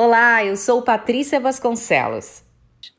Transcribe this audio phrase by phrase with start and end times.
[0.00, 2.44] Olá, eu sou Patrícia Vasconcelos.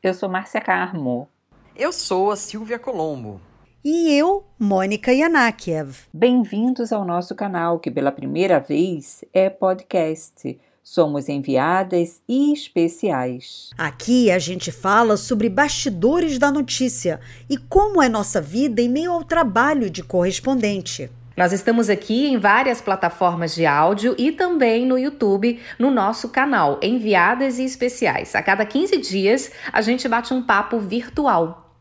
[0.02, 1.26] Eu sou Márcia Carmo.
[1.74, 3.40] Eu sou a Silvia Colombo.
[3.82, 5.96] E eu, Mônica Yanakiev.
[6.12, 10.60] Bem-vindos ao nosso canal, que pela primeira vez é podcast.
[10.82, 13.70] Somos enviadas e especiais.
[13.78, 19.12] Aqui a gente fala sobre bastidores da notícia e como é nossa vida em meio
[19.12, 21.10] ao trabalho de correspondente.
[21.40, 26.78] Nós estamos aqui em várias plataformas de áudio e também no YouTube, no nosso canal
[26.82, 28.34] Enviadas e Especiais.
[28.34, 31.74] A cada 15 dias, a gente bate um papo virtual.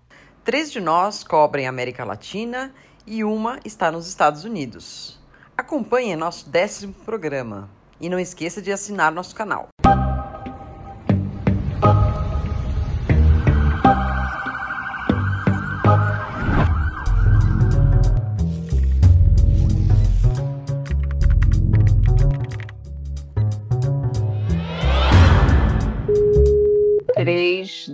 [0.46, 2.74] Três de nós cobrem América Latina
[3.06, 5.20] e uma está nos Estados Unidos.
[5.58, 7.70] Acompanhe nosso décimo programa
[8.00, 9.68] e não esqueça de assinar nosso canal.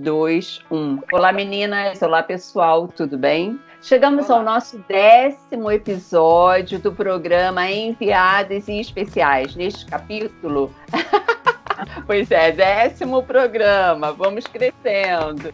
[0.06, 1.00] Três, dois, um.
[1.12, 2.00] Olá, meninas.
[2.00, 2.88] Olá, pessoal.
[2.88, 3.60] Tudo bem?
[3.82, 4.38] Chegamos Olá.
[4.38, 9.56] ao nosso décimo episódio do programa Enviadas e Especiais.
[9.56, 10.72] Neste capítulo.
[12.06, 14.14] pois é, décimo programa.
[14.14, 15.52] Vamos crescendo.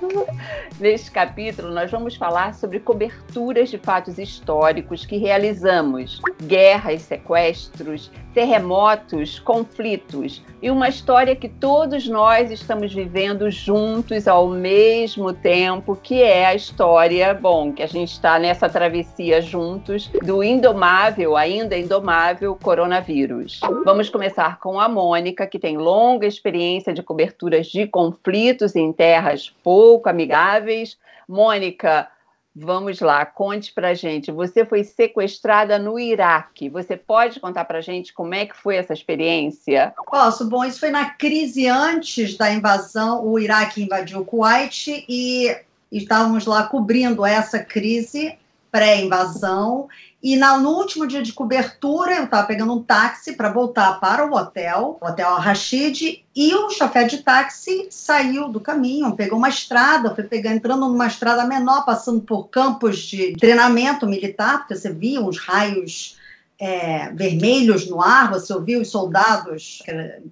[0.80, 9.38] Neste capítulo, nós vamos falar sobre coberturas de fatos históricos que realizamos, guerras, sequestros, terremotos,
[9.38, 16.46] conflitos e uma história que todos nós estamos vivendo juntos ao mesmo tempo, que é
[16.46, 23.60] a história, bom, que a gente está nessa travessia juntos do indomável, ainda indomável coronavírus.
[23.84, 29.54] Vamos começar com a Mônica, que tem longa experiência de coberturas de conflitos em terras
[29.62, 30.98] pouco amigáveis.
[31.28, 32.08] Mônica,
[32.56, 34.30] Vamos lá, conte pra gente.
[34.30, 36.68] Você foi sequestrada no Iraque.
[36.68, 39.92] Você pode contar pra gente como é que foi essa experiência?
[40.06, 40.48] Posso.
[40.48, 43.26] Bom, isso foi na crise antes da invasão.
[43.26, 45.56] O Iraque invadiu o Kuwait e
[45.90, 48.38] estávamos lá cobrindo essa crise
[48.74, 49.86] pré-invasão.
[50.20, 54.26] E na, no último dia de cobertura, eu estava pegando um táxi para voltar para
[54.26, 59.48] o hotel, o Hotel Rashid, e o chofé de táxi saiu do caminho, pegou uma
[59.48, 64.92] estrada, foi pegar, entrando numa estrada menor, passando por campos de treinamento militar, porque você
[64.92, 66.16] via uns raios
[66.58, 69.82] é, vermelhos no ar, você ouvia os soldados,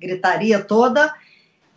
[0.01, 1.15] gritaria toda,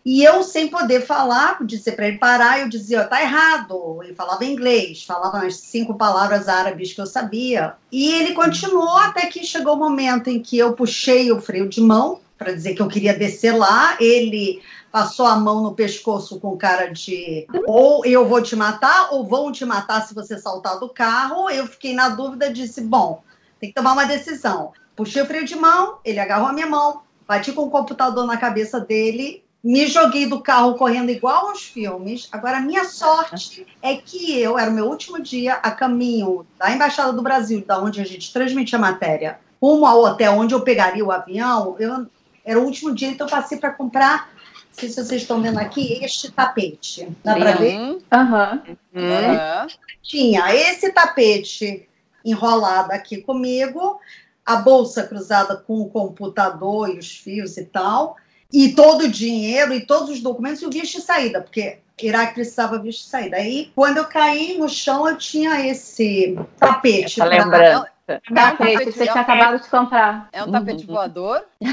[0.06, 4.04] e eu, sem poder falar, dizer para ele parar, eu dizia, tá errado.
[4.04, 7.74] Ele falava inglês, falava as cinco palavras árabes que eu sabia.
[7.92, 11.82] E ele continuou até que chegou o momento em que eu puxei o freio de
[11.82, 13.98] mão para dizer que eu queria descer lá.
[14.00, 14.62] Ele
[14.92, 19.52] passou a mão no pescoço com cara de ou eu vou te matar ou vão
[19.52, 21.50] te matar se você saltar do carro.
[21.50, 23.24] Eu fiquei na dúvida, disse, bom,
[23.60, 24.72] tem que tomar uma decisão.
[24.96, 28.38] Puxei o freio de mão, ele agarrou a minha mão, bati com o computador na
[28.38, 32.28] cabeça dele me joguei do carro correndo igual aos filmes.
[32.32, 36.72] Agora, a minha sorte é que eu, era o meu último dia a caminho da
[36.72, 40.62] Embaixada do Brasil, da onde a gente transmite a matéria, rumo ao hotel onde eu
[40.62, 41.76] pegaria o avião.
[41.80, 42.06] Eu,
[42.46, 44.30] era o último dia, então eu passei para comprar.
[44.36, 47.08] Não sei se vocês estão vendo aqui, este tapete.
[47.24, 47.98] Dá para ver?
[48.14, 48.62] Aham.
[48.68, 49.02] Uhum.
[49.02, 49.68] Uhum.
[50.04, 51.90] Tinha esse tapete
[52.24, 54.00] enrolado aqui comigo,
[54.46, 58.16] a bolsa cruzada com o computador e os fios e tal
[58.52, 62.36] e todo o dinheiro e todos os documentos e o visto de saída, porque Iraque
[62.36, 63.38] precisava visto de saída.
[63.38, 67.22] Aí, quando eu caí no chão, eu tinha esse tapete.
[67.22, 67.92] Essa lembrança.
[68.08, 70.30] É um tapete, tapete, você tinha acabado de comprar.
[70.32, 70.94] É um tapete uhum.
[70.94, 71.44] voador?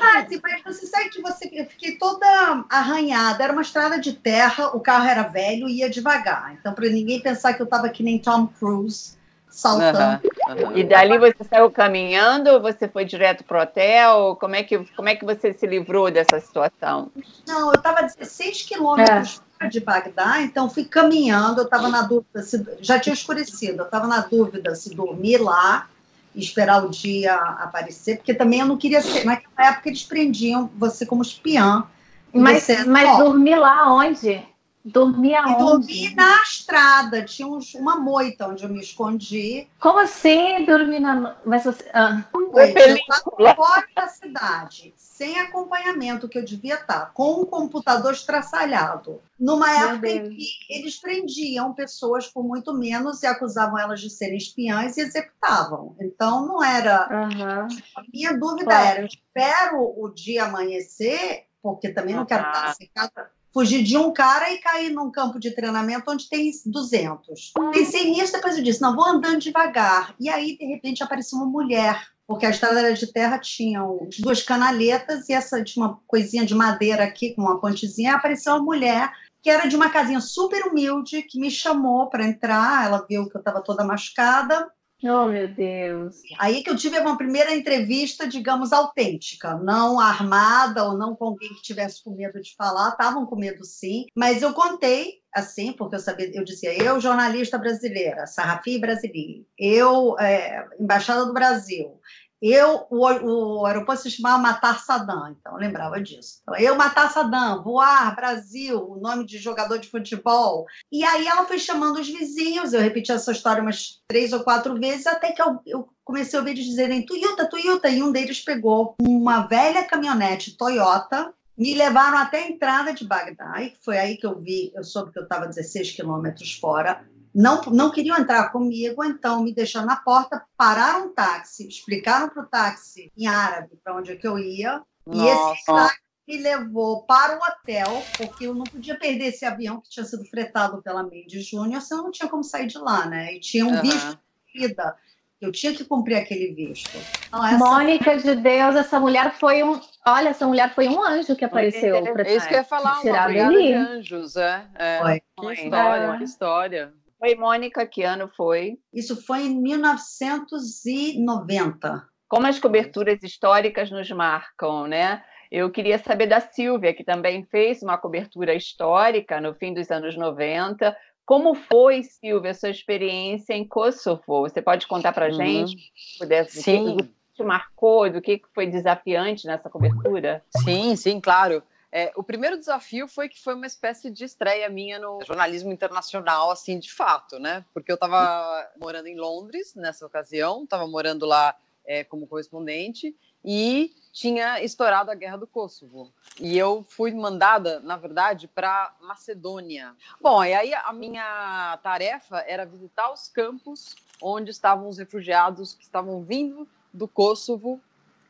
[0.00, 2.26] ah, assim, mas você sabe que você, eu fiquei toda
[2.70, 3.44] arranhada.
[3.44, 6.54] Era uma estrada de terra, o carro era velho e ia devagar.
[6.58, 9.14] Então, para ninguém pensar que eu estava que nem Tom Cruise
[9.54, 10.20] saltando.
[10.48, 10.76] Uhum, uhum.
[10.76, 14.36] E dali você saiu caminhando ou você foi direto para o hotel?
[14.40, 17.12] Como é, que, como é que você se livrou dessa situação?
[17.46, 19.68] Não, eu estava a 16 quilômetros é.
[19.68, 24.08] de Bagdá, então fui caminhando, eu estava na dúvida, se, já tinha escurecido, eu estava
[24.08, 25.88] na dúvida se dormir lá
[26.34, 30.68] e esperar o dia aparecer, porque também eu não queria ser, naquela época eles prendiam
[30.76, 31.84] você como espiã.
[32.32, 34.44] Mas, mas dormir lá onde?
[34.84, 35.58] Dormia onde?
[35.58, 39.66] Dormi na estrada, tinha uns, uma moita onde eu me escondi.
[39.80, 41.36] Como assim dormir na.
[41.42, 41.90] Mas você.
[41.94, 42.22] Ah.
[42.30, 48.12] Foi, eu estava fora da cidade, sem acompanhamento que eu devia estar, com um computador
[48.12, 49.22] estraçalhado.
[49.40, 50.28] Numa Meu época Deus.
[50.28, 55.00] em que eles prendiam pessoas por muito menos e acusavam elas de serem espiãs e
[55.00, 55.96] executavam.
[55.98, 57.08] Então não era.
[57.10, 57.68] Uhum.
[57.96, 58.86] A minha dúvida claro.
[58.86, 64.12] era: eu espero o dia amanhecer, porque também não quero estar secada fugir de um
[64.12, 67.52] cara e cair num campo de treinamento onde tem 200.
[67.72, 70.14] Pensei nisso, depois eu disse, não, vou andando devagar.
[70.18, 73.80] E aí, de repente, apareceu uma mulher porque a estrada de terra tinha
[74.18, 78.64] duas canaletas e essa tinha uma coisinha de madeira aqui com uma pontezinha, apareceu uma
[78.64, 79.12] mulher
[79.42, 83.36] que era de uma casinha super humilde que me chamou para entrar, ela viu que
[83.36, 84.70] eu estava toda machucada.
[85.06, 86.16] Oh, meu Deus.
[86.38, 91.50] Aí que eu tive uma primeira entrevista, digamos, autêntica, não armada ou não com alguém
[91.50, 95.96] que tivesse com medo de falar, estavam com medo sim, mas eu contei assim, porque
[95.96, 102.00] eu sabia, eu dizia, eu, jornalista brasileira, Sarrafi brasileira, eu, é, embaixada do Brasil,
[102.46, 106.40] eu, o, o aeroporto se chamava Matar Saddam, então lembrava disso.
[106.42, 110.66] Então, eu matar Saddam, voar, Brasil, o nome de jogador de futebol.
[110.92, 114.78] E aí ela foi chamando os vizinhos, eu repeti essa história umas três ou quatro
[114.78, 118.40] vezes, até que eu, eu comecei a ouvir eles dizerem Toyota, Toyota, e um deles
[118.40, 124.16] pegou uma velha caminhonete Toyota, me levaram até a entrada de Bagdá, e foi aí
[124.18, 128.50] que eu vi, eu soube que eu estava 16 quilômetros fora, não, não queriam entrar
[128.50, 133.76] comigo, então me deixaram na porta, pararam um táxi, explicaram para o táxi em árabe
[133.82, 135.20] para onde é que eu ia, Nossa.
[135.20, 139.80] e esse táxi me levou para o hotel, porque eu não podia perder esse avião
[139.80, 143.06] que tinha sido fretado pela Mendes Júnior, senão eu não tinha como sair de lá,
[143.06, 143.34] né?
[143.34, 143.82] E tinha um uhum.
[143.82, 144.18] visto
[144.54, 144.96] de vida,
[145.40, 146.96] eu tinha que cumprir aquele visto.
[147.26, 147.58] Então, essa...
[147.58, 149.78] Mônica de Deus, essa mulher foi um.
[150.06, 151.96] Olha, essa mulher foi um anjo que apareceu.
[151.96, 154.64] É isso que eu ia falar, uma de anjos, é.
[154.76, 154.98] é.
[155.00, 155.22] Foi.
[155.40, 156.18] Que história, é.
[156.18, 156.94] que história.
[157.24, 158.76] Foi, Mônica, que ano foi?
[158.92, 162.06] Isso foi em 1990.
[162.28, 165.24] Como as coberturas históricas nos marcam, né?
[165.50, 170.14] Eu queria saber da Silvia, que também fez uma cobertura histórica no fim dos anos
[170.14, 170.94] 90.
[171.24, 174.42] Como foi, Silvia, a sua experiência em Kosovo?
[174.42, 175.34] Você pode contar para a uhum.
[175.34, 175.78] gente?
[176.18, 176.92] Pudesse, sim.
[176.92, 180.44] O que te marcou, do que foi desafiante nessa cobertura?
[180.62, 181.62] Sim, sim, claro.
[181.96, 186.50] É, o primeiro desafio foi que foi uma espécie de estreia minha no jornalismo internacional,
[186.50, 187.64] assim, de fato, né?
[187.72, 191.56] Porque eu estava morando em Londres nessa ocasião, estava morando lá
[191.86, 193.14] é, como correspondente
[193.44, 196.12] e tinha estourado a guerra do Kosovo.
[196.40, 199.94] E eu fui mandada, na verdade, para Macedônia.
[200.20, 205.84] Bom, e aí a minha tarefa era visitar os campos onde estavam os refugiados que
[205.84, 207.80] estavam vindo do Kosovo,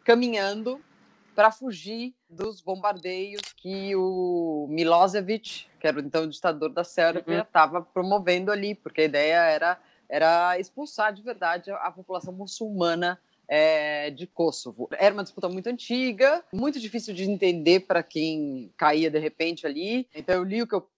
[0.05, 0.85] caminhando
[1.35, 7.79] para fugir dos bombardeios que o Milosevic, que era então o ditador da Sérvia, estava
[7.79, 7.85] uhum.
[7.85, 14.11] promovendo ali, porque a ideia era, era expulsar de verdade a, a população muçulmana é,
[14.11, 14.89] de Kosovo.
[14.99, 20.09] Era uma disputa muito antiga, muito difícil de entender para quem caía de repente ali.
[20.15, 20.89] Então eu li o que eu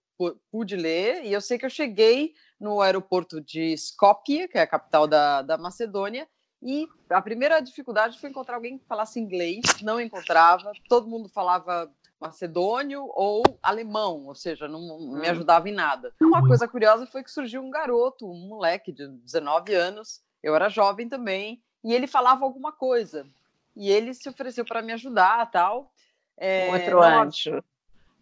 [0.51, 4.67] pude ler e eu sei que eu cheguei no aeroporto de Skopje, que é a
[4.67, 6.27] capital da, da Macedônia,
[6.63, 11.91] e a primeira dificuldade foi encontrar alguém que falasse inglês, não encontrava, todo mundo falava
[12.21, 15.31] macedônio ou alemão, ou seja, não, me hum.
[15.31, 16.13] ajudava em nada.
[16.21, 20.69] Uma coisa curiosa foi que surgiu um garoto, um moleque de 19 anos, eu era
[20.69, 23.27] jovem também, e ele falava alguma coisa.
[23.75, 25.93] E ele se ofereceu para me ajudar, tal.
[26.37, 27.63] É, Outro anjo.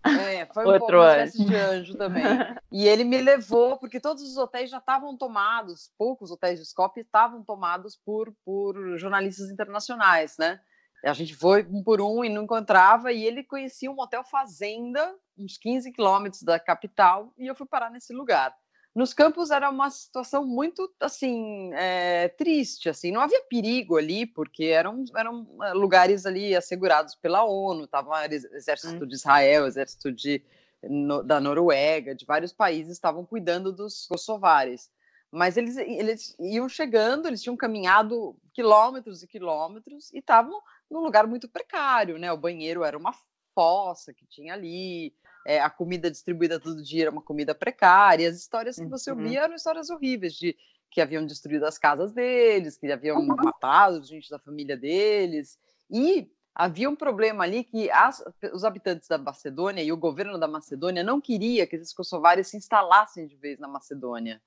[0.04, 2.24] É, foi um Outro uma espécie de anjo também.
[2.70, 7.02] E ele me levou, porque todos os hotéis já estavam tomados, poucos hotéis de Skopje
[7.02, 10.60] estavam tomados por, por jornalistas internacionais, né?
[11.04, 15.14] A gente foi um por um e não encontrava, e ele conhecia um hotel fazenda,
[15.38, 18.52] uns 15 quilômetros da capital, e eu fui parar nesse lugar.
[18.94, 24.67] Nos campos era uma situação muito assim é, triste, assim, não havia perigo ali porque
[24.67, 30.41] eram, eram eh, lugares ali assegurados pela ONU, tava exército de Israel, exército de,
[30.81, 34.89] no, da Noruega, de vários países estavam cuidando dos kosovares.
[35.29, 41.27] Mas eles, eles iam chegando, eles tinham caminhado quilômetros e quilômetros e estavam num lugar
[41.27, 42.32] muito precário, né?
[42.32, 43.13] O banheiro era uma
[43.55, 45.15] fossa que tinha ali,
[45.46, 49.41] é, a comida distribuída todo dia era uma comida precária, as histórias que você ouvia
[49.41, 49.44] uhum.
[49.44, 50.56] eram histórias horríveis de
[50.91, 53.27] que haviam destruído as casas deles, que haviam uhum.
[53.27, 55.58] matado gente da família deles,
[55.91, 60.46] e havia um problema ali que as, os habitantes da Macedônia e o governo da
[60.46, 64.41] Macedônia não queria que esses kosovares se instalassem de vez na Macedônia,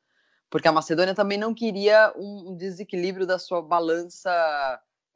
[0.49, 4.31] porque a Macedônia também não queria um, um desequilíbrio da sua balança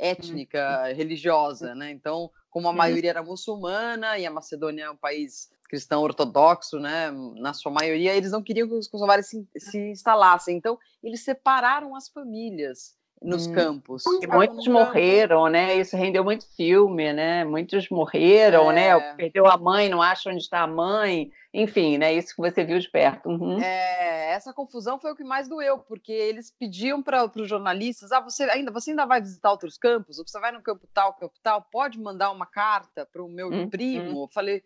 [0.01, 0.96] étnica, uhum.
[0.96, 1.91] religiosa, né?
[1.91, 7.10] Então, como a maioria era muçulmana e a Macedônia é um país cristão ortodoxo, né,
[7.38, 10.58] na sua maioria, eles não queriam que os kosovares se, se instalassem.
[10.58, 13.54] Então, eles separaram as famílias nos hum.
[13.54, 14.04] campos.
[14.22, 15.75] E muitos morreram, né?
[15.75, 17.46] Isso rendeu muito filme, né?
[17.46, 18.88] Muitos morreram, né?
[18.88, 18.98] é.
[18.98, 19.13] né?
[19.16, 21.32] Perdeu a mãe, não acha onde está a mãe.
[21.54, 22.13] Enfim, né?
[22.13, 23.30] Isso que você viu de perto.
[23.30, 23.62] Uhum.
[23.62, 28.22] É, essa confusão foi o que mais doeu, porque eles pediam para os jornalistas: ah,
[28.22, 30.18] você ainda, você ainda vai visitar outros campos?
[30.18, 31.62] Ou você vai no campo tal, campo tal?
[31.62, 33.70] Pode mandar uma carta para o meu uhum.
[33.70, 34.24] primo?
[34.24, 34.63] Eu falei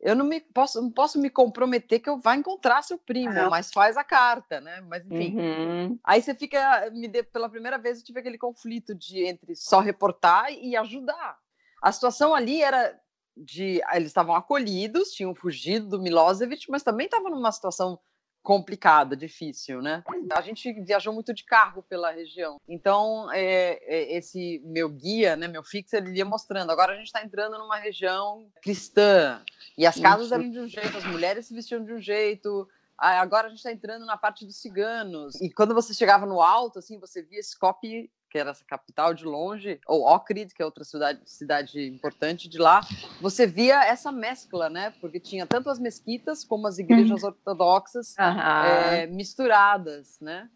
[0.00, 3.72] eu não me posso, não posso me comprometer que eu vá encontrar seu primo, mas
[3.72, 4.80] faz a carta, né?
[4.82, 5.38] Mas enfim.
[5.38, 5.98] Uhum.
[6.04, 9.80] Aí você fica, me de, pela primeira vez eu tive aquele conflito de entre só
[9.80, 11.38] reportar e ajudar.
[11.82, 12.98] A situação ali era
[13.36, 17.98] de eles estavam acolhidos, tinham fugido do Milosevic, mas também estavam numa situação
[18.46, 20.04] complicada, difícil, né?
[20.32, 25.48] A gente viajou muito de carro pela região, então é, é, esse meu guia, né,
[25.48, 26.70] meu fixer, ele ia mostrando.
[26.70, 29.42] Agora a gente está entrando numa região cristã
[29.76, 32.68] e as casas eram de um jeito, as mulheres se vestiam de um jeito.
[32.96, 36.78] Agora a gente está entrando na parte dos ciganos e quando você chegava no alto,
[36.78, 40.84] assim, você via Skopje que era essa capital de longe, ou Okrid, que é outra
[40.84, 42.80] cidade, cidade importante de lá,
[43.20, 44.92] você via essa mescla, né?
[45.00, 47.28] Porque tinha tanto as mesquitas como as igrejas uhum.
[47.28, 50.48] ortodoxas é, misturadas, né?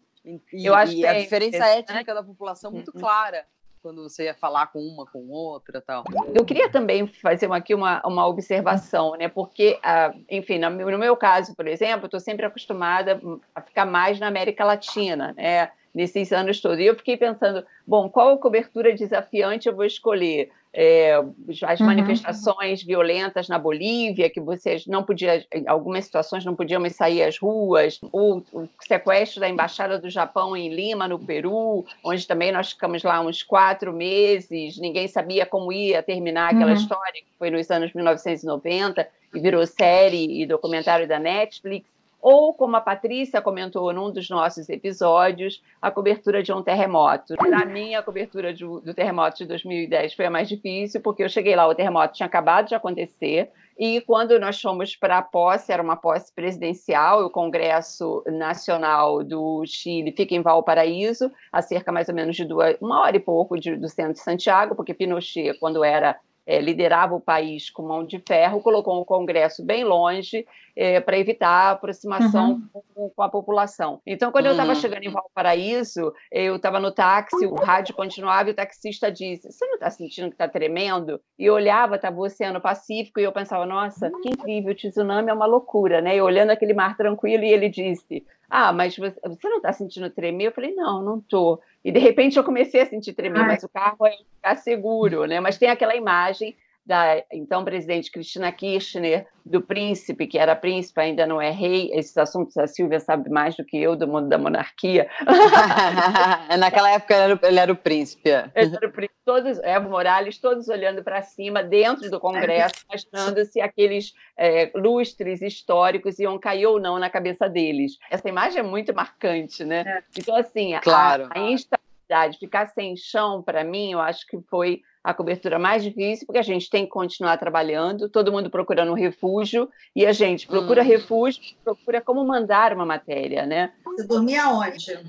[0.53, 3.01] E, Eu acho que a é diferença étnica da população muito uhum.
[3.01, 3.45] clara
[3.81, 6.03] quando você ia falar com uma, com outra tal.
[6.35, 9.27] Eu queria também fazer aqui uma, uma observação, né?
[9.27, 13.19] Porque, uh, enfim, no meu, no meu caso, por exemplo, eu estou sempre acostumada
[13.55, 15.71] a ficar mais na América Latina, né?
[15.93, 16.79] Nesses anos todos.
[16.79, 20.49] E eu fiquei pensando, bom, qual cobertura desafiante eu vou escolher?
[20.73, 21.21] É,
[21.63, 21.85] as uhum.
[21.85, 27.37] manifestações violentas na Bolívia, que vocês não podiam, em algumas situações não podíamos sair às
[27.37, 32.71] ruas, o, o, sequestro da embaixada do Japão em Lima, no Peru, onde também nós
[32.71, 36.77] ficamos lá uns quatro meses, ninguém sabia como ia terminar aquela uhum.
[36.77, 41.85] história, que foi nos anos 1990 e virou série e documentário da Netflix
[42.21, 47.35] ou, como a Patrícia comentou num dos nossos episódios, a cobertura de um terremoto.
[47.35, 51.29] Para mim, a cobertura de, do terremoto de 2010 foi a mais difícil, porque eu
[51.29, 55.71] cheguei lá, o terremoto tinha acabado de acontecer, e quando nós fomos para a posse,
[55.71, 62.07] era uma posse presidencial, o Congresso Nacional do Chile fica em Valparaíso, a cerca mais
[62.07, 65.57] ou menos de duas, uma hora e pouco de, do centro de Santiago, porque Pinochet,
[65.59, 70.45] quando era é, liderava o país com mão de ferro, colocou o Congresso bem longe
[70.75, 72.81] é, para evitar a aproximação uhum.
[72.93, 74.01] com, com, a população.
[74.05, 74.51] Então, quando uhum.
[74.51, 79.11] eu estava chegando em Valparaíso, eu estava no táxi, o rádio continuava e o taxista
[79.11, 81.21] disse: Você não está sentindo que está tremendo?
[81.37, 85.29] E eu olhava, estava o Oceano Pacífico, e eu pensava: Nossa, que incrível, o tsunami
[85.29, 86.15] é uma loucura, né?
[86.15, 90.09] E olhando aquele mar tranquilo, e ele disse: ah, mas você, você não está sentindo
[90.09, 90.47] tremer?
[90.47, 91.61] Eu falei, não, não estou.
[91.85, 93.47] E de repente eu comecei a sentir tremer, Ai.
[93.47, 95.39] mas o carro é ficar seguro, né?
[95.39, 96.53] Mas tem aquela imagem
[96.85, 101.89] da então presidente Cristina Kirchner, do príncipe, que era príncipe, ainda não é rei.
[101.93, 105.09] Esses assuntos a Silvia sabe mais do que eu do mundo da monarquia.
[106.59, 108.29] Naquela época ele era, ele era o príncipe.
[108.29, 108.51] É.
[108.55, 109.15] Ele era o príncipe.
[109.23, 115.41] Todos, Evo Morales, todos olhando para cima, dentro do Congresso, mostrando se aqueles é, lustres
[115.41, 117.97] históricos iam cair ou não na cabeça deles.
[118.09, 119.83] Essa imagem é muito marcante, né?
[119.85, 120.03] É.
[120.17, 121.27] Então, assim, claro.
[121.29, 125.83] a, a instabilidade, ficar sem chão, para mim, eu acho que foi a cobertura mais
[125.83, 130.11] difícil, porque a gente tem que continuar trabalhando, todo mundo procurando um refúgio, e a
[130.11, 130.85] gente procura hum.
[130.85, 133.73] refúgio, procura como mandar uma matéria, né?
[133.83, 134.99] Você dormia onde?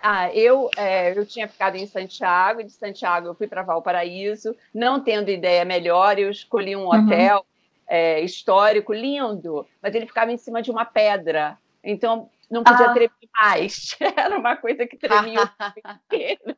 [0.00, 5.00] Ah, eu, é, eu tinha ficado em Santiago, de Santiago eu fui para Valparaíso, não
[5.00, 6.88] tendo ideia melhor, eu escolhi um uhum.
[6.88, 7.44] hotel uhum.
[7.88, 12.92] é, histórico, lindo, mas ele ficava em cima de uma pedra, então não podia ah.
[12.92, 13.96] tremer mais.
[14.16, 16.56] Era uma coisa que tremia o tempo inteiro.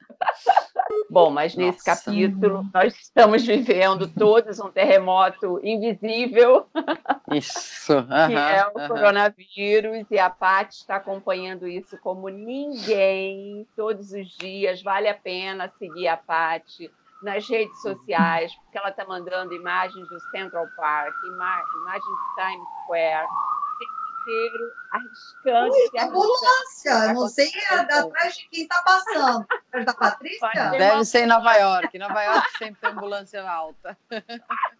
[1.08, 2.04] Bom, mas nesse Nossa.
[2.04, 6.66] capítulo nós estamos vivendo todos um terremoto invisível.
[7.32, 7.94] Isso.
[8.28, 14.82] Que é o coronavírus, e a Paty está acompanhando isso como ninguém, todos os dias.
[14.82, 16.90] Vale a pena seguir a Paty
[17.22, 23.26] nas redes sociais, porque ela está mandando imagens do Central Park, imagens do Times Square
[24.20, 25.72] inteiro arriscando.
[25.72, 27.12] Ui, ambulância!
[27.12, 29.46] Não sei atrás de quem está passando.
[29.84, 30.70] Da Patrícia?
[30.70, 31.98] Deve ser em Nova York.
[31.98, 33.96] Nova York sempre tem ambulância alta.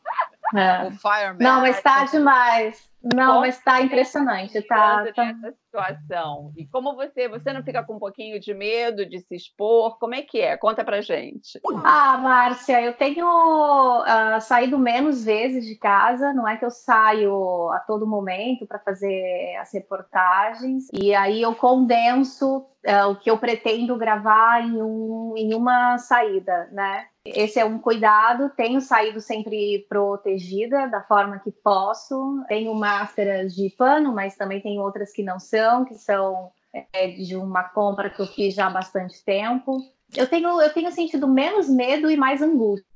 [0.55, 0.87] É.
[0.87, 1.39] O fireman.
[1.41, 2.91] Não, mas está demais.
[3.03, 5.25] Não, mas está impressionante, tá, tá...
[5.25, 6.53] Nessa situação.
[6.55, 9.99] E como você, você não fica com um pouquinho de medo de se expor?
[9.99, 10.55] Como é que é?
[10.59, 11.59] Conta pra gente.
[11.83, 17.71] Ah, Márcia, eu tenho uh, saído menos vezes de casa, não é que eu saio
[17.73, 23.39] a todo momento para fazer as reportagens, e aí eu condenso uh, o que eu
[23.39, 27.07] pretendo gravar em, um, em uma saída, né?
[27.25, 28.51] Esse é um cuidado.
[28.57, 32.43] Tenho saído sempre protegida da forma que posso.
[32.49, 37.37] Tenho máscaras de pano, mas também tem outras que não são, que são é, de
[37.37, 39.79] uma compra que eu fiz já há bastante tempo.
[40.17, 42.87] Eu tenho, eu tenho sentido menos medo e mais angústia.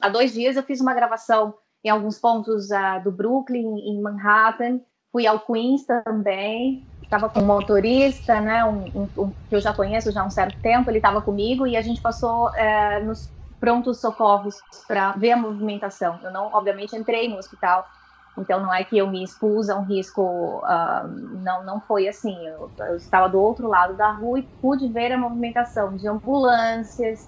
[0.00, 4.80] Há dois dias eu fiz uma gravação em alguns pontos uh, do Brooklyn, em Manhattan.
[5.10, 9.74] Fui ao Queens também estava com um motorista, né, um, um, um, que eu já
[9.74, 13.30] conheço já há um certo tempo, ele estava comigo e a gente passou é, nos
[13.60, 14.56] prontos socorros
[14.88, 16.18] para ver a movimentação.
[16.24, 17.86] Eu não, obviamente, entrei no hospital,
[18.36, 20.22] Então não é que eu me expus a um risco,
[20.64, 21.06] uh,
[21.44, 22.34] não, não foi assim.
[22.46, 27.20] Eu, eu, estava do outro lado da rua e pude ver a movimentação de ambulâncias,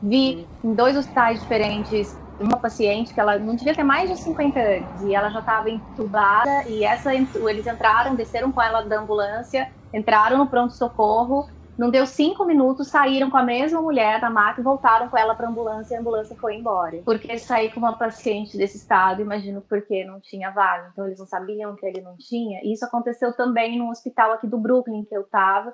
[0.00, 4.58] vi em dois hospitais diferentes uma paciente que ela não devia ter mais de 50
[4.58, 9.70] anos e ela já estava entubada e essa eles entraram, desceram com ela da ambulância,
[9.92, 11.48] entraram no pronto socorro
[11.80, 15.34] não deu cinco minutos, saíram com a mesma mulher da maca e voltaram com ela
[15.34, 17.00] para a ambulância e a ambulância foi embora.
[17.06, 20.90] Porque sair com uma paciente desse estado, imagino porque não tinha vaga.
[20.92, 22.60] Então eles não sabiam que ele não tinha.
[22.70, 25.72] Isso aconteceu também no hospital aqui do Brooklyn que eu estava.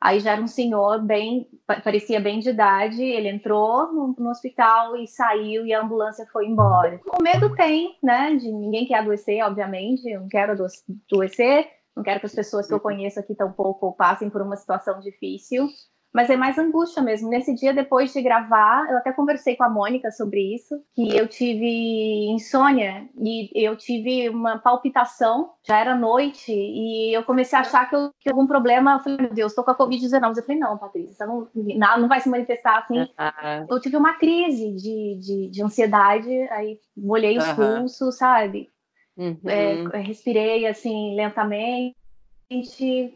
[0.00, 1.48] Aí já era um senhor bem,
[1.82, 6.46] parecia bem de idade, ele entrou no, no, hospital e saiu e a ambulância foi
[6.46, 7.00] embora.
[7.18, 8.36] O medo tem, né?
[8.36, 12.74] De ninguém quer adoecer, obviamente, eu não quero adoecer, não quero que as pessoas que
[12.74, 15.66] eu conheço aqui tampouco passem por uma situação difícil,
[16.16, 17.28] mas é mais angústia mesmo.
[17.28, 21.28] Nesse dia, depois de gravar, eu até conversei com a Mônica sobre isso, que eu
[21.28, 27.86] tive insônia e eu tive uma palpitação, já era noite, e eu comecei a achar
[27.90, 28.94] que eu tinha algum problema.
[28.94, 30.38] Eu falei, meu Deus, estou com a Covid-19.
[30.38, 31.48] Eu falei, não, Patrícia, não,
[31.98, 33.06] não vai se manifestar assim.
[33.68, 38.70] Eu tive uma crise de, de, de ansiedade, aí molhei os pulsos, sabe?
[39.18, 39.38] Uhum.
[39.44, 41.94] É, respirei assim lentamente,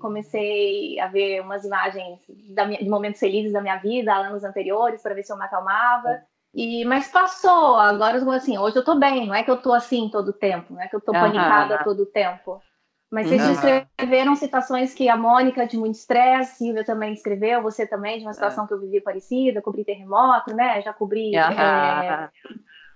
[0.00, 2.18] comecei a ver umas imagens
[2.66, 6.20] minha, de momentos felizes da minha vida, anos anteriores, para ver se eu me acalmava.
[6.52, 10.08] E, mas passou, agora assim, hoje eu tô bem, não é que eu tô assim
[10.08, 11.20] todo o tempo, não é que eu tô uhum.
[11.20, 12.60] panicada todo o tempo.
[13.08, 13.52] Mas vocês uhum.
[13.52, 18.32] descreveram situações que a Mônica de muito estresse, Silvia também escreveu, você também, de uma
[18.32, 18.66] situação é.
[18.68, 20.80] que eu vivi parecida, cobri terremoto, né?
[20.80, 21.60] Já cobri uhum.
[21.60, 22.30] é,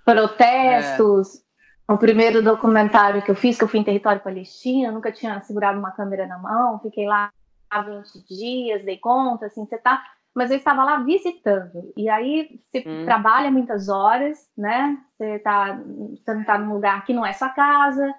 [0.05, 1.44] protestos.
[1.89, 5.79] O primeiro documentário que eu fiz, que eu fui em território palestino, nunca tinha segurado
[5.79, 7.31] uma câmera na mão, fiquei lá
[7.71, 10.03] há 20 dias, dei conta, assim, você tá.
[10.35, 11.93] Mas eu estava lá visitando.
[11.97, 13.05] E aí você hum.
[13.05, 14.97] trabalha muitas horas, né?
[15.17, 15.79] Você tá,
[16.11, 18.13] você não tá num lugar que não é sua casa,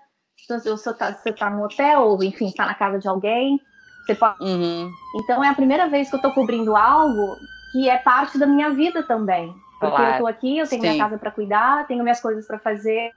[0.44, 3.60] então, você tá, você tá no hotel, ou enfim, está na casa de alguém.
[4.06, 4.44] Você pode...
[4.44, 4.92] Uhum.
[5.16, 7.36] Então é a primeira vez que eu estou cobrindo algo
[7.72, 9.54] que é parte da minha vida também.
[9.80, 10.06] Porque claro.
[10.06, 10.90] eu estou aqui, eu tenho Sim.
[10.90, 13.12] minha casa para cuidar, tenho minhas coisas para fazer,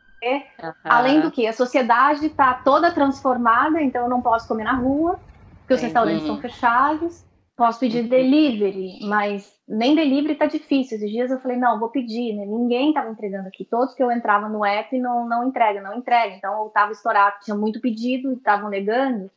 [0.63, 0.73] Uhum.
[0.85, 5.19] Além do que, a sociedade está toda transformada, então eu não posso comer na rua,
[5.61, 7.27] porque os restaurantes estão fechados.
[7.57, 8.09] Posso pedir uhum.
[8.09, 10.97] delivery, mas nem delivery está difícil.
[10.97, 12.47] Esses dias eu falei, não, vou pedir, né?
[12.47, 13.65] Ninguém estava entregando aqui.
[13.65, 16.37] Todos que eu entrava no app não, não entrega, não entrega.
[16.37, 19.29] Então eu estava estourado, tinha muito pedido e estavam negando.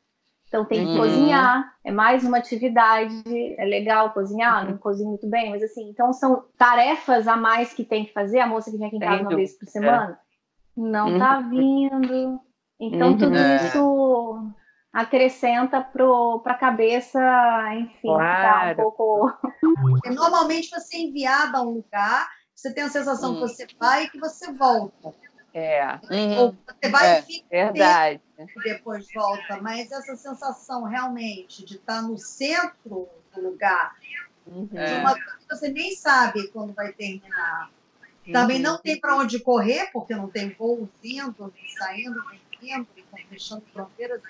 [0.52, 0.98] Então tem que uhum.
[0.98, 3.24] cozinhar, é mais uma atividade,
[3.58, 7.86] é legal cozinhar, não cozinho muito bem, mas assim, então são tarefas a mais que
[7.86, 10.20] tem que fazer, a moça que vem aqui em casa uma vez por semana.
[10.28, 10.31] É
[10.76, 11.50] não está uhum.
[11.50, 12.42] vindo.
[12.80, 13.18] Então, uhum.
[13.18, 13.68] tudo é.
[13.68, 14.52] isso
[14.92, 17.20] acrescenta para a cabeça,
[17.76, 18.76] enfim, claro.
[18.76, 19.34] tá um pouco.
[20.06, 23.36] Normalmente você é enviado a um lugar, você tem a sensação hum.
[23.36, 25.14] que você vai e que você volta.
[25.54, 26.00] É.
[26.10, 26.38] Uhum.
[26.40, 28.22] Ou você vai é, e fica verdade.
[28.38, 33.96] e depois volta, mas essa sensação realmente de estar no centro do lugar,
[34.48, 34.66] uhum.
[34.66, 37.70] de uma coisa que você nem sabe quando vai terminar
[38.32, 42.22] também não tem para onde correr, porque não tem voo vindo, saindo,
[42.60, 44.22] vindo, e fechando fronteiras.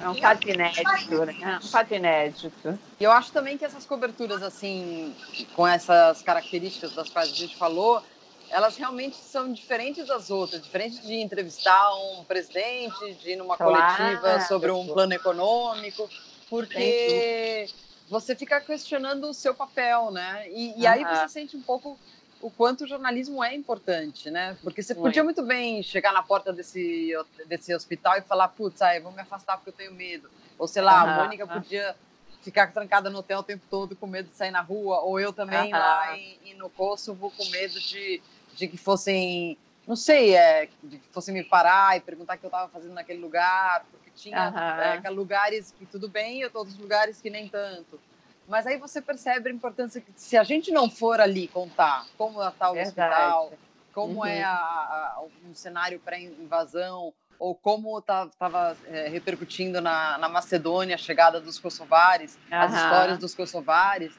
[0.00, 1.36] É um fato inédito, né?
[1.40, 2.78] É um fato inédito.
[3.00, 5.14] E eu acho também que essas coberturas, assim,
[5.54, 8.02] com essas características das quais a gente falou,
[8.50, 10.62] elas realmente são diferentes das outras.
[10.62, 16.08] Diferente de entrevistar um presidente, de ir numa claro, coletiva sobre um plano econômico,
[16.50, 17.66] porque
[18.08, 20.46] você fica questionando o seu papel, né?
[20.50, 21.98] E, e aí você sente um pouco
[22.40, 24.56] o quanto o jornalismo é importante, né?
[24.62, 27.12] Porque você podia muito bem chegar na porta desse,
[27.46, 30.30] desse hospital e falar, putz, aí, vou me afastar porque eu tenho medo.
[30.58, 31.94] Ou sei lá, a Mônica podia
[32.42, 35.32] ficar trancada no hotel o tempo todo com medo de sair na rua, ou eu
[35.32, 38.22] também lá em, em, no Kosovo com medo de,
[38.54, 42.46] de que fossem, não sei, é, de que fossem me parar e perguntar o que
[42.46, 47.20] eu estava fazendo naquele lugar, porque tinha é, lugares que tudo bem e outros lugares
[47.20, 47.98] que nem tanto.
[48.48, 52.42] Mas aí você percebe a importância que se a gente não for ali contar como
[52.42, 53.52] está o hospital,
[53.92, 54.40] como é uhum.
[54.40, 60.94] é a, a, um cenário pré-invasão, ou como estava tá, é, repercutindo na, na, Macedônia
[60.94, 62.58] a chegada dos kosovares, uhum.
[62.58, 64.18] as histórias dos kosovares,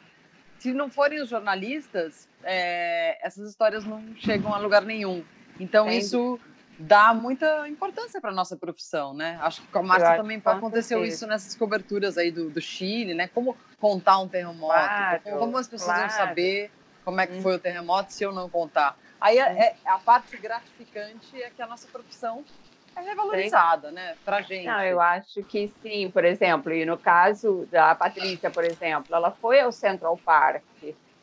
[0.60, 5.24] se não forem os jornalistas, é, essas histórias não chegam a lugar nenhum.
[5.60, 6.40] Então, isso
[6.78, 9.40] dá muita importância para nossa profissão, né?
[9.42, 13.28] Acho que com a Márcia também aconteceu isso nessas coberturas aí do, do, Chile, né?
[13.28, 16.10] Como contar um terremoto, claro, como as pessoas claro.
[16.10, 16.72] vão saber
[17.04, 18.98] como é que foi o terremoto se eu não contar.
[19.20, 22.44] Aí é, é, a parte gratificante é que a nossa profissão
[22.96, 23.96] é revalorizada, sim.
[23.96, 24.66] né, para gente.
[24.66, 26.10] Não, eu acho que sim.
[26.12, 30.64] Por exemplo, e no caso da Patrícia, por exemplo, ela foi ao Central Park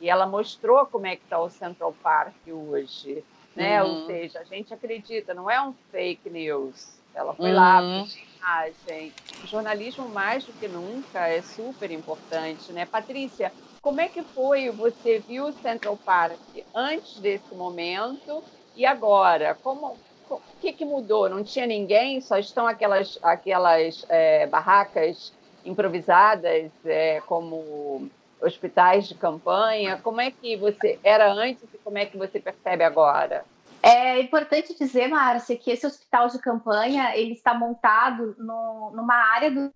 [0.00, 3.82] e ela mostrou como é que está o Central Park hoje né?
[3.82, 4.00] Uhum.
[4.00, 6.94] Ou seja, a gente acredita, não é um fake news.
[7.14, 7.56] Ela foi uhum.
[7.56, 8.06] lá
[8.44, 9.12] imagem.
[9.42, 12.84] O jornalismo, mais do que nunca, é super importante, né?
[12.84, 14.70] Patrícia, como é que foi?
[14.70, 16.38] Você viu o Central Park
[16.74, 18.42] antes desse momento
[18.76, 19.56] e agora?
[19.62, 19.96] Como,
[20.28, 21.28] o que, que mudou?
[21.28, 22.20] Não tinha ninguém?
[22.20, 25.32] Só estão aquelas, aquelas é, barracas
[25.64, 28.10] improvisadas, é, como
[28.44, 29.98] hospitais de campanha?
[30.02, 33.44] Como é que você era antes e como é que você percebe agora?
[33.82, 39.50] É importante dizer, Márcia, que esse hospital de campanha ele está montado no, numa área
[39.50, 39.72] do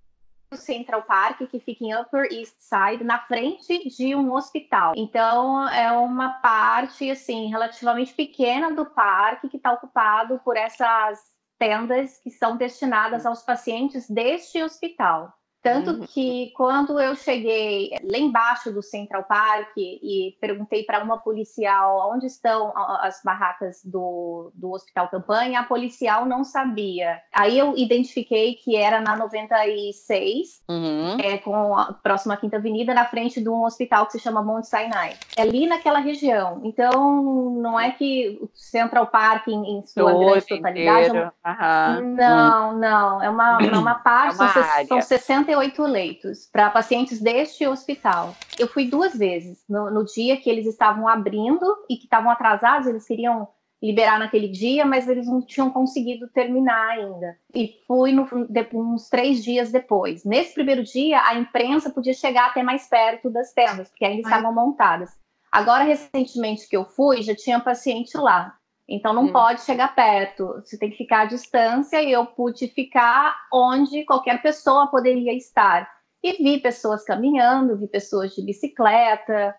[0.57, 4.95] Central Park, que fica em Upper East Side, na frente de um hospital.
[4.97, 11.21] Então, é uma parte, assim, relativamente pequena do parque que está ocupado por essas
[11.59, 15.35] tendas que são destinadas aos pacientes deste hospital.
[15.63, 16.07] Tanto uhum.
[16.07, 22.27] que quando eu cheguei lá embaixo do Central Park e perguntei para uma policial onde
[22.27, 27.21] estão as barracas do, do Hospital Campanha, a policial não sabia.
[27.33, 31.17] Aí eu identifiquei que era na 96, uhum.
[31.21, 34.65] é, com a, próxima Quinta Avenida, na frente de um hospital que se chama Mount
[34.65, 35.17] Sinai.
[35.37, 36.61] É ali naquela região.
[36.65, 41.17] Então, não é que o Central Park, em, em sua Todo grande totalidade.
[41.17, 41.99] É uma...
[41.99, 42.15] uhum.
[42.15, 43.23] Não, não.
[43.23, 47.67] É uma, é uma parte, é uma são, são 60 58 leitos para pacientes deste
[47.67, 48.37] hospital.
[48.59, 49.65] Eu fui duas vezes.
[49.69, 53.49] No, no dia que eles estavam abrindo e que estavam atrasados, eles queriam
[53.83, 57.39] liberar naquele dia, mas eles não tinham conseguido terminar ainda.
[57.55, 60.25] E fui no, de, uns três dias depois.
[60.25, 64.53] Nesse primeiro dia, a imprensa podia chegar até mais perto das tendas, porque ainda estavam
[64.53, 65.17] montadas.
[65.51, 68.58] Agora, recentemente que eu fui, já tinha paciente lá.
[68.89, 69.33] Então não hum.
[69.33, 74.41] pode chegar perto, você tem que ficar à distância e eu pude ficar onde qualquer
[74.41, 75.89] pessoa poderia estar.
[76.23, 79.55] E vi pessoas caminhando, vi pessoas de bicicleta,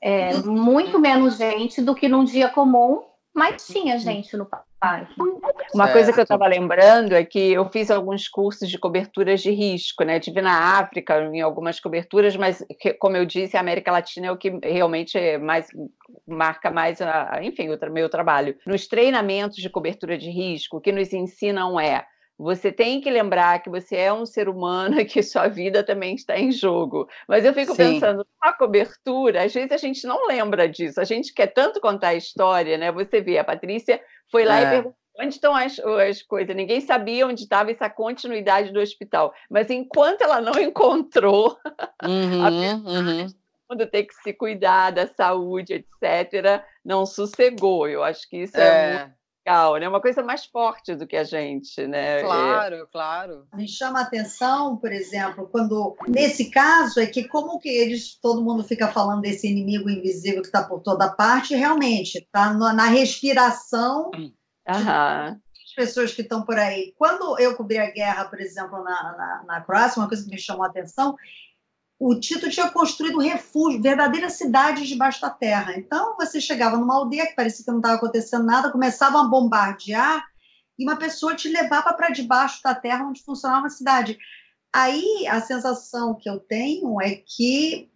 [0.00, 3.02] é, muito menos gente do que num dia comum,
[3.34, 5.14] mas tinha gente no parque.
[5.74, 5.92] Uma certo.
[5.92, 10.04] coisa que eu estava lembrando é que eu fiz alguns cursos de coberturas de risco,
[10.04, 10.20] né?
[10.20, 12.64] Tive na África em algumas coberturas, mas
[12.98, 15.68] como eu disse, a América Latina é o que realmente é mais
[16.26, 18.56] marca mais, a, enfim, o meu trabalho.
[18.66, 22.04] Nos treinamentos de cobertura de risco, o que nos ensinam é
[22.38, 26.14] você tem que lembrar que você é um ser humano e que sua vida também
[26.14, 27.08] está em jogo.
[27.26, 27.94] Mas eu fico Sim.
[27.94, 31.00] pensando, a cobertura, às vezes a gente não lembra disso.
[31.00, 32.92] A gente quer tanto contar a história, né?
[32.92, 34.62] Você vê, a Patrícia foi lá é.
[34.62, 36.54] e perguntou onde estão as, as coisas.
[36.54, 39.34] Ninguém sabia onde estava essa continuidade do hospital.
[39.50, 41.58] Mas enquanto ela não encontrou,
[42.04, 43.26] uhum, a uhum.
[43.66, 47.88] quando tem que se cuidar da saúde, etc., não sossegou.
[47.88, 49.17] Eu acho que isso é, é muito
[49.48, 49.88] legal, né?
[49.88, 52.20] Uma coisa mais forte do que a gente, né?
[52.20, 52.22] É.
[52.22, 53.48] Claro, claro.
[53.54, 58.42] Me chama a atenção, por exemplo, quando nesse caso é que como que eles, todo
[58.42, 64.10] mundo fica falando desse inimigo invisível que está por toda parte, realmente está na respiração.
[64.68, 65.40] Aham
[65.76, 66.92] pessoas que estão por aí.
[66.98, 70.36] Quando eu cobri a guerra, por exemplo, na, na, na Croácia, uma coisa que me
[70.36, 71.14] chamou a atenção
[71.98, 75.74] o Tito tinha construído refúgio, verdadeiras cidades debaixo da terra.
[75.76, 80.24] Então, você chegava numa aldeia que parecia que não estava acontecendo nada, começavam a bombardear
[80.78, 84.16] e uma pessoa te levava para debaixo da terra onde funcionava a cidade.
[84.72, 87.90] Aí, a sensação que eu tenho é que,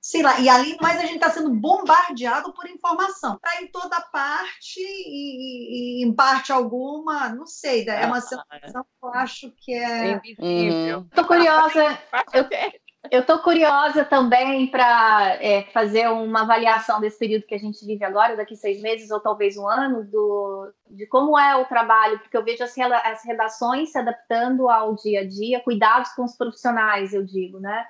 [0.00, 3.36] sei lá, e ali mais a gente está sendo bombardeado por informação.
[3.36, 9.06] Está em toda parte e, e, em parte alguma, não sei, é uma sensação que
[9.06, 10.20] eu acho que é...
[10.24, 11.98] Estou curiosa,
[12.32, 12.48] eu,
[13.08, 18.04] eu estou curiosa também para é, fazer uma avaliação desse período que a gente vive
[18.04, 22.36] agora, daqui seis meses ou talvez um ano, do, de como é o trabalho, porque
[22.36, 27.14] eu vejo as, as redações se adaptando ao dia a dia, cuidados com os profissionais,
[27.14, 27.86] eu digo, né?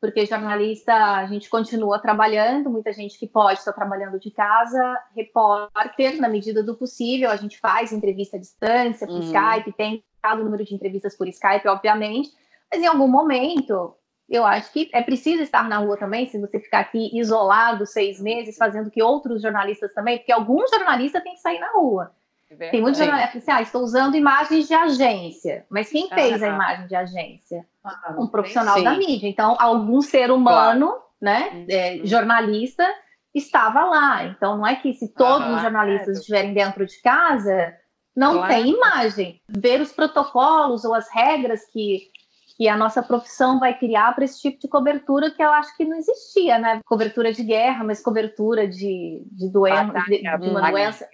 [0.00, 6.20] Porque jornalista, a gente continua trabalhando, muita gente que pode está trabalhando de casa, repórter,
[6.20, 9.20] na medida do possível, a gente faz entrevista à distância, por uhum.
[9.20, 12.30] Skype, tem o número de entrevistas por Skype, obviamente,
[12.72, 13.94] mas em algum momento
[14.28, 18.20] eu acho que é preciso estar na rua também, se você ficar aqui isolado seis
[18.20, 22.10] meses, fazendo que outros jornalistas também, porque alguns jornalistas têm que sair na rua.
[22.50, 26.48] É Tem muitos jornalistas assim, ah, estou usando imagens de agência, mas quem fez a
[26.48, 27.66] imagem de agência?
[27.82, 29.28] Ah, um profissional da mídia.
[29.28, 31.02] Então, algum ser humano, claro.
[31.20, 31.66] né, uhum.
[31.68, 32.86] é, jornalista,
[33.34, 34.24] estava lá.
[34.24, 36.20] Então, não é que se todos ah, os jornalistas é.
[36.20, 37.74] estiverem dentro de casa,
[38.14, 38.54] não claro.
[38.54, 39.40] tem imagem.
[39.48, 42.10] Ver os protocolos ou as regras que
[42.56, 45.84] que a nossa profissão vai criar para esse tipo de cobertura que eu acho que
[45.84, 46.80] não existia, né?
[46.84, 51.08] Cobertura de guerra, mas cobertura de, de, doen de, de uma doença.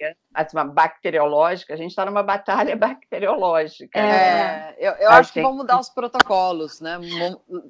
[0.53, 3.99] Uma bacteriológica, a gente está numa batalha bacteriológica.
[3.99, 4.75] É, né?
[4.77, 6.99] eu, eu acho que vão mudar os protocolos, né?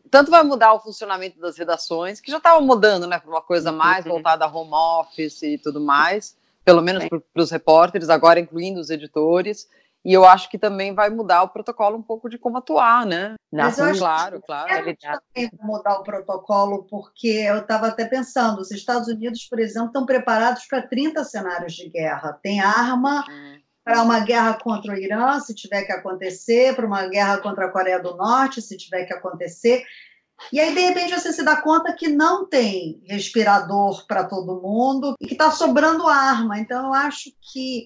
[0.09, 3.71] Tanto vai mudar o funcionamento das redações, que já estava mudando, né, para uma coisa
[3.71, 4.11] mais uhum.
[4.13, 8.89] voltada a home office e tudo mais, pelo menos para os repórteres, agora incluindo os
[8.89, 9.67] editores
[10.03, 13.35] E eu acho que também vai mudar o protocolo um pouco de como atuar, né?
[13.51, 14.73] Mas eu acho claro, que claro.
[14.73, 19.87] É também mudar o protocolo, porque eu estava até pensando, os Estados Unidos, por exemplo,
[19.87, 22.39] estão preparados para 30 cenários de guerra.
[22.41, 23.59] Tem arma hum.
[23.83, 27.71] para uma guerra contra o Irã, se tiver que acontecer, para uma guerra contra a
[27.71, 29.83] Coreia do Norte, se tiver que acontecer.
[30.51, 35.13] E aí, de repente, você se dá conta que não tem respirador para todo mundo
[35.21, 36.57] e que está sobrando arma.
[36.57, 37.85] Então, eu acho que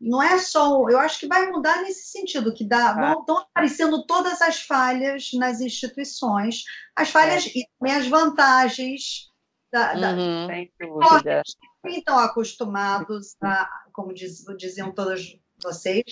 [0.00, 0.88] não é só.
[0.88, 2.92] Eu acho que vai mudar nesse sentido, que dá, ah.
[2.92, 6.64] vão, estão aparecendo todas as falhas nas instituições,
[6.96, 7.58] as falhas é.
[7.58, 9.28] e também as vantagens
[9.72, 10.46] da, da uhum,
[10.80, 11.42] dúvida.
[11.86, 16.04] estão acostumados a, como diz, diziam todas vocês,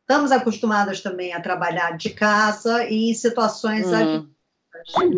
[0.00, 4.34] estamos acostumadas também a trabalhar de casa e em situações uhum.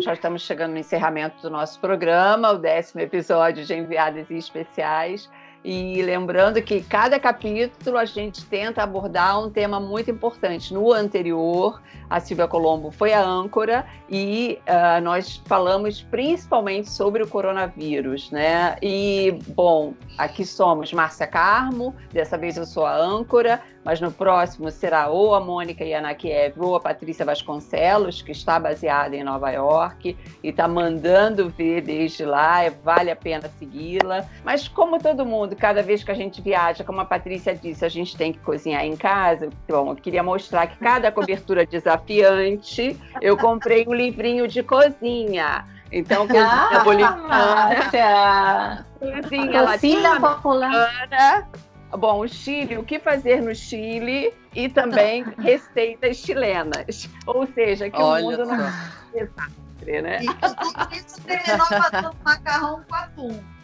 [0.01, 5.27] Já estamos chegando no encerramento do nosso programa, o décimo episódio de Enviadas e Especiais.
[5.69, 10.73] E lembrando que cada capítulo a gente tenta abordar um tema muito importante.
[10.73, 17.27] No anterior, a Silvia Colombo foi a âncora e uh, nós falamos principalmente sobre o
[17.27, 18.77] coronavírus, né?
[18.81, 24.69] E, bom, aqui somos Márcia Carmo, dessa vez eu sou a âncora, mas no próximo
[24.69, 30.17] será ou a Mônica Yanakiev ou a Patrícia Vasconcelos, que está baseada em Nova York
[30.43, 34.25] e está mandando ver desde lá, é, vale a pena segui-la.
[34.43, 37.89] Mas como todo mundo, cada vez que a gente viaja, como a Patrícia disse, a
[37.89, 43.37] gente tem que cozinhar em casa, bom, eu queria mostrar que cada cobertura desafiante, eu
[43.37, 45.63] comprei um livrinho de cozinha.
[45.93, 48.85] Então, cozinha ah, boliviana.
[48.99, 51.47] Cozinha, cozinha popular.
[51.91, 57.09] Bom, o Chile, o que fazer no Chile e também receitas chilenas.
[57.25, 58.73] Ou seja, que Olha o mundo não é
[59.13, 60.19] desastre, né?
[60.21, 63.56] E tudo isso terminou fazendo macarrão com atum.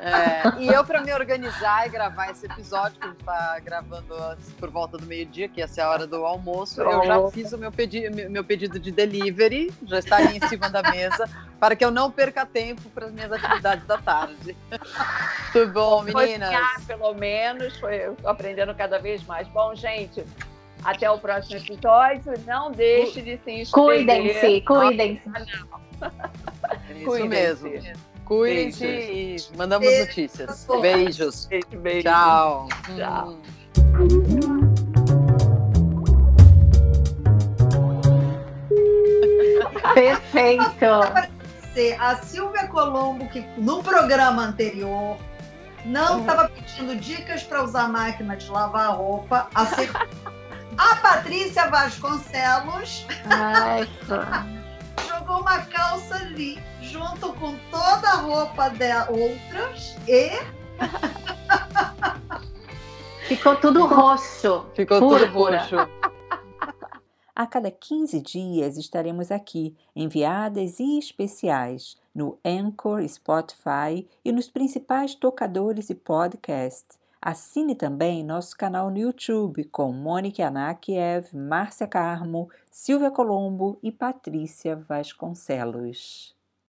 [0.00, 4.14] É, e eu, para me organizar e gravar esse episódio, que a gente está gravando
[4.58, 7.58] por volta do meio-dia, que ia ser a hora do almoço, eu já fiz o
[7.58, 11.84] meu, pedi meu pedido de delivery, já está ali em cima da mesa, para que
[11.84, 14.56] eu não perca tempo para as minhas atividades da tarde.
[15.52, 16.50] Tudo bom, meninas?
[16.50, 19.48] Foi, pelo menos, foi aprendendo cada vez mais.
[19.48, 20.24] Bom, gente,
[20.84, 22.34] até o próximo episódio.
[22.46, 24.06] Não deixe de se inscrever.
[24.06, 25.22] Cuidem-se, cuidem-se.
[26.88, 27.68] É isso cuidem mesmo.
[28.28, 30.06] Cuide e mandamos Beijo.
[30.06, 30.66] notícias.
[30.82, 31.46] Beijos.
[31.46, 32.02] Beijo, beijo.
[32.02, 32.68] Tchau.
[32.94, 33.38] Tchau.
[39.94, 41.28] Perfeito.
[42.00, 45.16] A Silvia Colombo, que no programa anterior
[45.86, 46.48] não estava uhum.
[46.48, 50.06] pedindo dicas para usar máquina de lavar roupa, acertou.
[50.76, 53.88] A Patrícia Vasconcelos Ai,
[55.40, 60.30] uma calça ali junto com toda a roupa de outras e.
[63.28, 64.66] Ficou tudo roxo.
[64.74, 65.76] Ficou tudo roxo.
[67.36, 75.14] A cada 15 dias estaremos aqui, enviadas e especiais, no Anchor, Spotify e nos principais
[75.14, 76.97] tocadores de podcast.
[77.20, 84.76] Assine também nosso canal no YouTube com Mônica Anakiev, Márcia Carmo, Silvia Colombo e Patrícia
[84.76, 86.37] Vasconcelos.